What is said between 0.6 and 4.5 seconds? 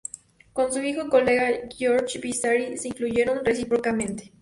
su amigo y colega Giorgio Vasari se influyeron recíprocamente.